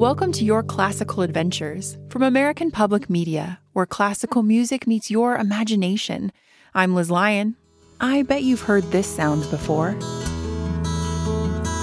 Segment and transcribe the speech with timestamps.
[0.00, 6.32] Welcome to Your Classical Adventures from American Public Media, where classical music meets your imagination.
[6.72, 7.54] I'm Liz Lyon.
[8.00, 9.90] I bet you've heard this sound before.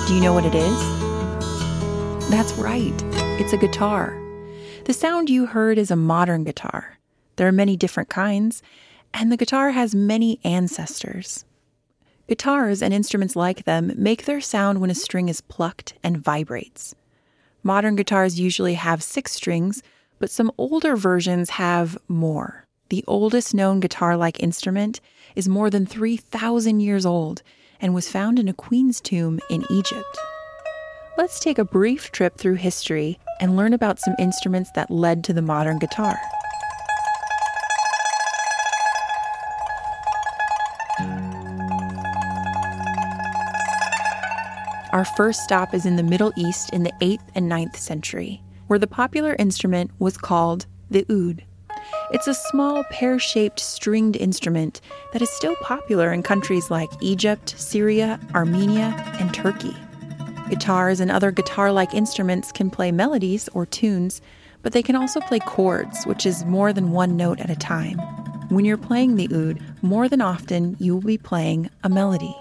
[0.08, 2.32] Do you know what it is?
[2.32, 2.92] That's right,
[3.40, 4.20] it's a guitar.
[4.86, 6.98] The sound you heard is a modern guitar.
[7.36, 8.64] There are many different kinds,
[9.14, 11.46] and the guitar has many ancestors.
[12.28, 16.96] Guitars and instruments like them make their sound when a string is plucked and vibrates.
[17.68, 19.84] Modern guitars usually have six strings,
[20.20, 22.66] but some older versions have more.
[22.88, 25.02] The oldest known guitar like instrument
[25.36, 27.44] is more than 3,000 years old
[27.82, 30.18] and was found in a queen's tomb in Egypt.
[31.18, 35.34] Let's take a brief trip through history and learn about some instruments that led to
[35.34, 36.18] the modern guitar.
[44.98, 48.80] Our first stop is in the Middle East in the 8th and 9th century, where
[48.80, 51.44] the popular instrument was called the oud.
[52.10, 54.82] It's a small pear shaped stringed instrument
[55.14, 59.76] that is still popular in countries like Egypt, Syria, Armenia, and Turkey.
[60.50, 64.20] Guitars and other guitar like instruments can play melodies or tunes,
[64.64, 68.00] but they can also play chords, which is more than one note at a time.
[68.50, 72.36] When you're playing the oud, more than often you will be playing a melody.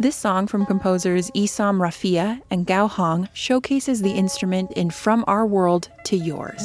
[0.00, 5.44] This song from composers Issam Rafea and Gao Hong showcases the instrument in From Our
[5.44, 6.62] World to Yours.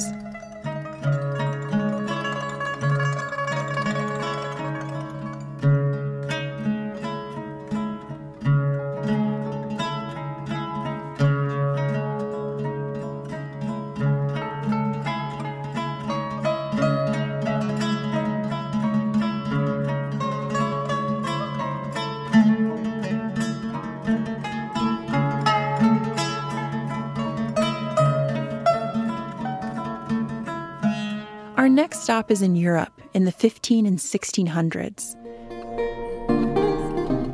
[31.63, 35.15] Our next stop is in Europe in the 15 and 1600s.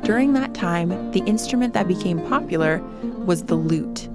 [0.04, 2.80] During that time, the instrument that became popular
[3.26, 4.08] was the lute.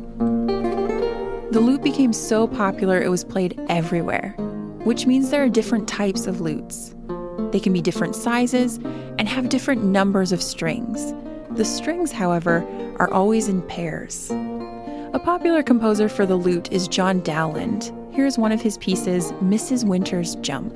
[1.50, 4.36] The lute became so popular it was played everywhere,
[4.84, 6.94] which means there are different types of lutes.
[7.50, 8.76] They can be different sizes
[9.18, 11.12] and have different numbers of strings.
[11.56, 12.64] The strings, however,
[13.00, 14.30] are always in pairs.
[14.30, 19.84] A popular composer for the lute is John Dowland, Here's one of his pieces, Mrs.
[19.84, 20.72] Winter's Jump.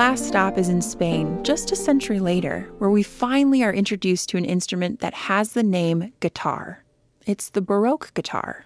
[0.00, 4.38] Last stop is in Spain, just a century later, where we finally are introduced to
[4.38, 6.82] an instrument that has the name guitar.
[7.26, 8.64] It's the Baroque guitar.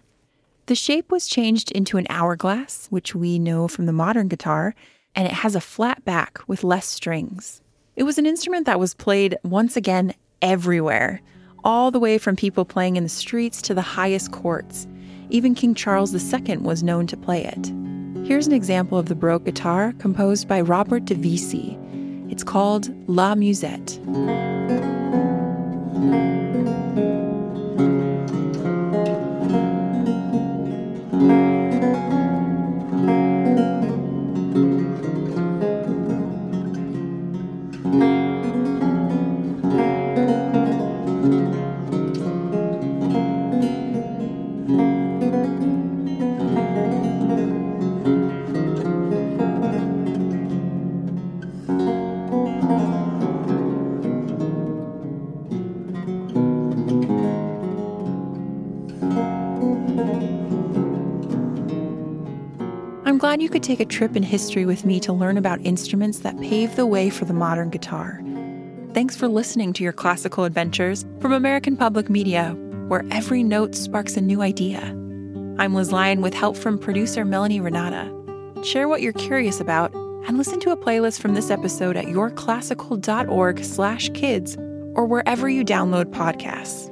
[0.67, 4.77] The shape was changed into an hourglass, which we know from the modern guitar,
[5.17, 7.61] and it has a flat back with less strings.
[7.97, 11.21] It was an instrument that was played once again everywhere,
[11.65, 14.87] all the way from people playing in the streets to the highest courts.
[15.31, 17.73] Even King Charles II was known to play it.
[18.25, 21.79] Here's an example of the Baroque guitar composed by Robert de Visée.
[22.33, 24.01] It's called La Musette.
[63.25, 66.39] Glad you could take a trip in history with me to learn about instruments that
[66.43, 68.21] paved the way for the modern guitar.
[68.93, 72.51] Thanks for listening to your classical adventures from American Public Media,
[72.89, 74.83] where every note sparks a new idea.
[75.59, 78.13] I'm Liz Lyon with help from producer Melanie Renata.
[78.63, 84.57] Share what you're curious about and listen to a playlist from this episode at yourclassical.org/kids
[84.95, 86.91] or wherever you download podcasts.